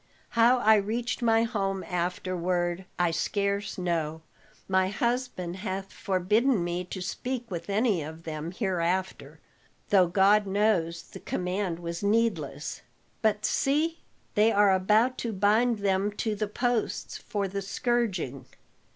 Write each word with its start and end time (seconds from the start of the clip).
How 0.29 0.57
I 0.57 0.77
reached 0.77 1.21
my 1.21 1.43
home 1.43 1.83
afterward 1.83 2.85
I 2.97 3.11
scarce 3.11 3.77
know; 3.77 4.23
my 4.67 4.87
husband 4.87 5.57
hath 5.57 5.93
forbidden 5.93 6.63
me 6.63 6.83
to 6.85 7.03
speak 7.03 7.51
with 7.51 7.69
any 7.69 8.01
of 8.01 8.23
them 8.23 8.51
hereafter 8.51 9.39
though 9.91 10.07
God 10.07 10.47
knows 10.47 11.03
the 11.03 11.19
command 11.19 11.77
was 11.77 12.01
needless. 12.01 12.81
But 13.21 13.45
see! 13.45 13.99
They 14.33 14.51
are 14.51 14.73
about 14.73 15.19
to 15.19 15.31
bind 15.31 15.77
them 15.81 16.11
to 16.13 16.35
the 16.35 16.47
posts 16.47 17.19
for 17.19 17.47
the 17.47 17.61
scourging." 17.61 18.47